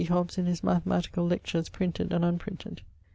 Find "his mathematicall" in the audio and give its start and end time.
0.47-1.29